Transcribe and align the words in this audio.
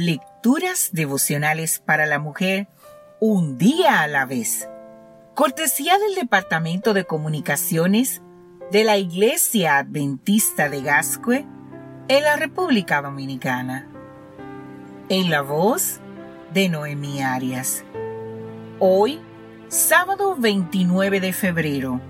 Lecturas 0.00 0.90
devocionales 0.92 1.80
para 1.80 2.06
la 2.06 2.20
mujer, 2.20 2.68
un 3.18 3.58
día 3.58 4.02
a 4.02 4.06
la 4.06 4.26
vez. 4.26 4.68
Cortesía 5.34 5.98
del 5.98 6.14
Departamento 6.14 6.94
de 6.94 7.04
Comunicaciones 7.04 8.22
de 8.70 8.84
la 8.84 8.96
Iglesia 8.96 9.78
Adventista 9.78 10.68
de 10.68 10.82
Gascue 10.82 11.46
en 12.06 12.22
la 12.22 12.36
República 12.36 13.02
Dominicana. 13.02 13.88
En 15.08 15.30
la 15.30 15.40
voz 15.40 15.98
de 16.54 16.68
Noemí 16.68 17.20
Arias. 17.20 17.84
Hoy, 18.78 19.18
sábado 19.66 20.36
29 20.38 21.18
de 21.18 21.32
febrero, 21.32 22.00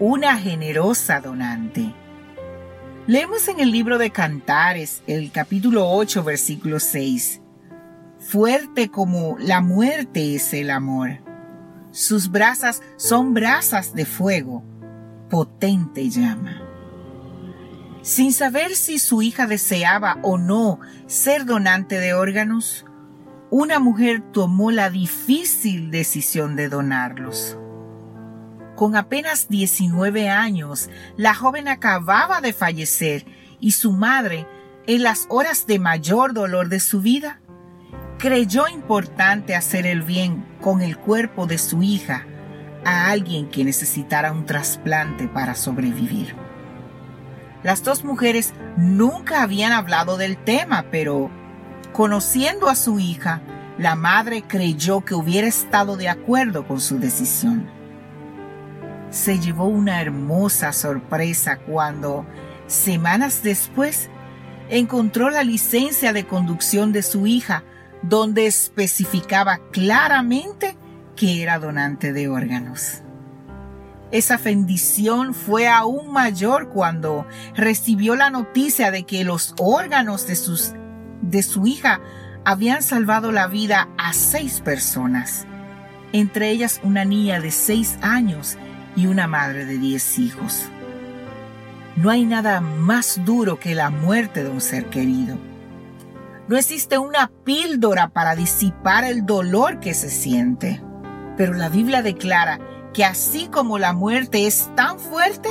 una 0.00 0.36
generosa 0.36 1.20
donante. 1.20 1.94
Leemos 3.06 3.48
en 3.48 3.60
el 3.60 3.70
libro 3.70 3.96
de 3.96 4.10
Cantares, 4.10 5.02
el 5.06 5.32
capítulo 5.32 5.88
8, 5.88 6.22
versículo 6.22 6.78
6. 6.78 7.40
Fuerte 8.18 8.90
como 8.90 9.36
la 9.38 9.62
muerte 9.62 10.34
es 10.34 10.52
el 10.52 10.70
amor. 10.70 11.18
Sus 11.92 12.30
brasas 12.30 12.82
son 12.96 13.32
brasas 13.32 13.94
de 13.94 14.04
fuego, 14.04 14.62
potente 15.30 16.10
llama. 16.10 16.62
Sin 18.02 18.34
saber 18.34 18.76
si 18.76 18.98
su 18.98 19.22
hija 19.22 19.46
deseaba 19.46 20.18
o 20.22 20.36
no 20.36 20.78
ser 21.06 21.46
donante 21.46 21.98
de 21.98 22.12
órganos, 22.12 22.84
una 23.50 23.80
mujer 23.80 24.22
tomó 24.30 24.70
la 24.70 24.90
difícil 24.90 25.90
decisión 25.90 26.54
de 26.54 26.68
donarlos. 26.68 27.58
Con 28.80 28.96
apenas 28.96 29.48
19 29.50 30.30
años, 30.30 30.88
la 31.18 31.34
joven 31.34 31.68
acababa 31.68 32.40
de 32.40 32.54
fallecer 32.54 33.26
y 33.60 33.72
su 33.72 33.92
madre, 33.92 34.46
en 34.86 35.02
las 35.02 35.26
horas 35.28 35.66
de 35.66 35.78
mayor 35.78 36.32
dolor 36.32 36.70
de 36.70 36.80
su 36.80 37.02
vida, 37.02 37.42
creyó 38.18 38.68
importante 38.68 39.54
hacer 39.54 39.84
el 39.84 40.00
bien 40.00 40.46
con 40.62 40.80
el 40.80 40.96
cuerpo 40.96 41.46
de 41.46 41.58
su 41.58 41.82
hija 41.82 42.24
a 42.82 43.10
alguien 43.10 43.50
que 43.50 43.64
necesitara 43.64 44.32
un 44.32 44.46
trasplante 44.46 45.28
para 45.28 45.54
sobrevivir. 45.56 46.34
Las 47.62 47.84
dos 47.84 48.02
mujeres 48.02 48.54
nunca 48.78 49.42
habían 49.42 49.72
hablado 49.72 50.16
del 50.16 50.38
tema, 50.38 50.86
pero 50.90 51.30
conociendo 51.92 52.70
a 52.70 52.74
su 52.74 52.98
hija, 52.98 53.42
la 53.76 53.94
madre 53.94 54.40
creyó 54.40 55.04
que 55.04 55.14
hubiera 55.14 55.48
estado 55.48 55.98
de 55.98 56.08
acuerdo 56.08 56.66
con 56.66 56.80
su 56.80 56.98
decisión 56.98 57.78
se 59.10 59.38
llevó 59.38 59.66
una 59.66 60.00
hermosa 60.00 60.72
sorpresa 60.72 61.58
cuando, 61.58 62.24
semanas 62.66 63.42
después, 63.42 64.08
encontró 64.68 65.30
la 65.30 65.42
licencia 65.42 66.12
de 66.12 66.26
conducción 66.26 66.92
de 66.92 67.02
su 67.02 67.26
hija, 67.26 67.64
donde 68.02 68.46
especificaba 68.46 69.58
claramente 69.72 70.76
que 71.16 71.42
era 71.42 71.58
donante 71.58 72.12
de 72.12 72.28
órganos. 72.28 73.02
Esa 74.12 74.38
bendición 74.38 75.34
fue 75.34 75.68
aún 75.68 76.12
mayor 76.12 76.70
cuando 76.70 77.26
recibió 77.54 78.16
la 78.16 78.30
noticia 78.30 78.90
de 78.90 79.04
que 79.04 79.24
los 79.24 79.54
órganos 79.58 80.26
de, 80.26 80.34
sus, 80.34 80.72
de 81.20 81.42
su 81.42 81.66
hija 81.66 82.00
habían 82.44 82.82
salvado 82.82 83.30
la 83.32 83.46
vida 83.46 83.88
a 83.98 84.12
seis 84.12 84.60
personas, 84.60 85.46
entre 86.12 86.50
ellas 86.50 86.80
una 86.82 87.04
niña 87.04 87.40
de 87.40 87.50
seis 87.50 87.98
años 88.02 88.56
y 88.96 89.06
una 89.06 89.26
madre 89.26 89.64
de 89.64 89.78
diez 89.78 90.18
hijos. 90.18 90.66
No 91.96 92.10
hay 92.10 92.24
nada 92.24 92.60
más 92.60 93.20
duro 93.24 93.58
que 93.58 93.74
la 93.74 93.90
muerte 93.90 94.42
de 94.42 94.50
un 94.50 94.60
ser 94.60 94.86
querido. 94.86 95.36
No 96.48 96.56
existe 96.56 96.98
una 96.98 97.30
píldora 97.44 98.08
para 98.08 98.34
disipar 98.34 99.04
el 99.04 99.24
dolor 99.24 99.80
que 99.80 99.94
se 99.94 100.10
siente. 100.10 100.82
Pero 101.36 101.54
la 101.54 101.68
Biblia 101.68 102.02
declara 102.02 102.58
que 102.92 103.04
así 103.04 103.46
como 103.46 103.78
la 103.78 103.92
muerte 103.92 104.46
es 104.46 104.68
tan 104.74 104.98
fuerte, 104.98 105.48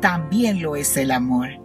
también 0.00 0.60
lo 0.60 0.74
es 0.76 0.96
el 0.96 1.10
amor. 1.10 1.61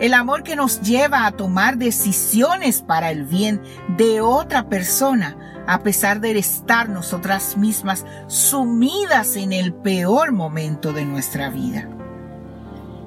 El 0.00 0.14
amor 0.14 0.42
que 0.42 0.56
nos 0.56 0.80
lleva 0.80 1.26
a 1.26 1.32
tomar 1.32 1.76
decisiones 1.76 2.82
para 2.82 3.10
el 3.10 3.24
bien 3.24 3.62
de 3.96 4.20
otra 4.20 4.68
persona 4.68 5.36
a 5.66 5.82
pesar 5.82 6.20
de 6.20 6.36
estar 6.38 6.88
nosotras 6.88 7.56
mismas 7.56 8.04
sumidas 8.26 9.36
en 9.36 9.52
el 9.52 9.72
peor 9.72 10.32
momento 10.32 10.92
de 10.92 11.04
nuestra 11.04 11.50
vida. 11.50 11.88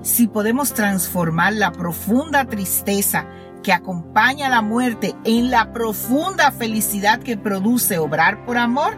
Si 0.02 0.28
podemos 0.28 0.74
transformar 0.74 1.54
la 1.54 1.72
profunda 1.72 2.46
tristeza 2.46 3.26
que 3.64 3.74
acompaña 3.74 4.50
la 4.50 4.62
muerte 4.62 5.16
en 5.24 5.50
la 5.50 5.74
profunda 5.74 6.52
felicidad 6.52 7.20
que 7.20 7.38
produce 7.38 7.98
obrar 7.98 8.46
por 8.46 8.58
amor, 8.58 8.96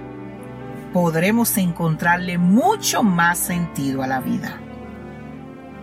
podremos 0.93 1.57
encontrarle 1.57 2.37
mucho 2.37 3.03
más 3.03 3.37
sentido 3.37 4.03
a 4.03 4.07
la 4.07 4.19
vida. 4.19 4.59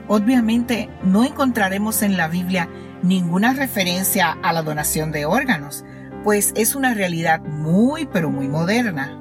Obviamente 0.08 0.90
no 1.02 1.24
encontraremos 1.24 2.02
en 2.02 2.16
la 2.16 2.28
Biblia 2.28 2.68
ninguna 3.02 3.52
referencia 3.52 4.36
a 4.42 4.52
la 4.52 4.62
donación 4.62 5.12
de 5.12 5.26
órganos, 5.26 5.84
pues 6.22 6.52
es 6.56 6.74
una 6.74 6.94
realidad 6.94 7.40
muy 7.40 8.06
pero 8.06 8.30
muy 8.30 8.48
moderna. 8.48 9.18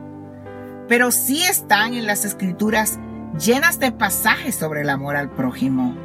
Pero 0.88 1.12
sí 1.12 1.44
están 1.44 1.94
en 1.94 2.06
las 2.06 2.26
escrituras 2.26 3.00
llenas 3.40 3.80
de 3.80 3.92
pasajes 3.92 4.56
sobre 4.56 4.82
el 4.82 4.90
amor 4.90 5.16
al 5.16 5.30
prójimo. 5.30 5.96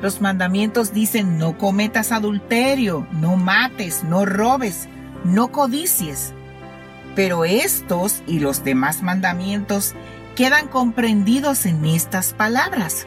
Los 0.00 0.20
mandamientos 0.20 0.92
dicen 0.92 1.38
no 1.38 1.56
cometas 1.56 2.12
adulterio, 2.12 3.06
no 3.12 3.36
mates, 3.36 4.02
no 4.04 4.24
robes, 4.24 4.88
no 5.24 5.52
codicies. 5.52 6.34
Pero 7.14 7.44
estos 7.44 8.22
y 8.26 8.40
los 8.40 8.64
demás 8.64 9.02
mandamientos 9.02 9.94
quedan 10.34 10.66
comprendidos 10.68 11.66
en 11.66 11.84
estas 11.84 12.32
palabras. 12.32 13.06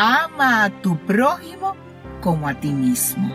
Ama 0.00 0.62
a 0.62 0.70
tu 0.70 0.96
prójimo 0.96 1.74
como 2.20 2.46
a 2.46 2.54
ti 2.54 2.70
mismo. 2.70 3.34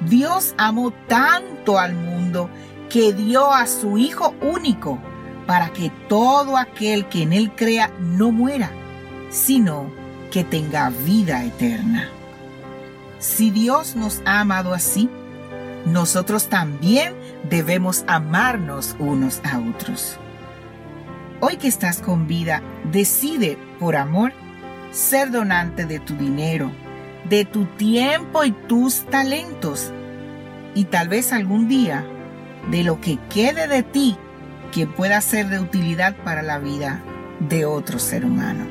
Dios 0.00 0.54
amó 0.56 0.92
tanto 1.08 1.78
al 1.78 1.94
mundo 1.94 2.48
que 2.88 3.12
dio 3.12 3.52
a 3.52 3.66
su 3.66 3.98
Hijo 3.98 4.34
único 4.40 4.98
para 5.46 5.68
que 5.68 5.90
todo 6.08 6.56
aquel 6.56 7.04
que 7.10 7.20
en 7.20 7.34
Él 7.34 7.52
crea 7.54 7.90
no 8.00 8.32
muera, 8.32 8.70
sino 9.28 9.90
que 10.30 10.42
tenga 10.42 10.88
vida 10.88 11.44
eterna. 11.44 12.08
Si 13.18 13.50
Dios 13.50 13.94
nos 13.94 14.22
ha 14.24 14.40
amado 14.40 14.72
así, 14.72 15.10
nosotros 15.84 16.48
también 16.48 17.12
debemos 17.50 18.04
amarnos 18.06 18.96
unos 18.98 19.42
a 19.44 19.58
otros. 19.58 20.16
Hoy 21.40 21.58
que 21.58 21.68
estás 21.68 22.00
con 22.00 22.26
vida, 22.26 22.62
decide 22.90 23.58
por 23.78 23.96
amor 23.96 24.32
ser 24.90 25.30
donante 25.30 25.86
de 25.86 25.98
tu 25.98 26.14
dinero, 26.14 26.70
de 27.28 27.44
tu 27.44 27.64
tiempo 27.64 28.44
y 28.44 28.52
tus 28.52 29.04
talentos. 29.06 29.92
Y 30.74 30.84
tal 30.84 31.08
vez 31.08 31.32
algún 31.32 31.68
día, 31.68 32.04
de 32.70 32.82
lo 32.82 33.00
que 33.00 33.18
quede 33.30 33.68
de 33.68 33.82
ti, 33.82 34.16
que 34.72 34.86
pueda 34.86 35.20
ser 35.20 35.48
de 35.48 35.58
utilidad 35.58 36.14
para 36.24 36.42
la 36.42 36.58
vida 36.58 37.02
de 37.40 37.64
otro 37.64 37.98
ser 37.98 38.24
humano. 38.24 38.66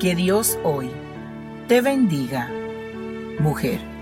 Que 0.00 0.14
Dios 0.14 0.58
hoy 0.62 0.90
te 1.68 1.80
bendiga, 1.80 2.50
mujer. 3.38 3.95